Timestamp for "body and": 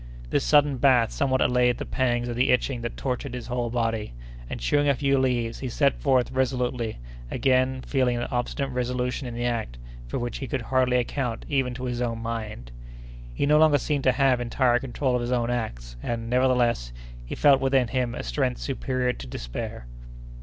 3.69-4.59